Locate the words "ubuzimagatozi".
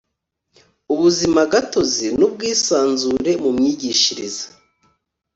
0.93-2.05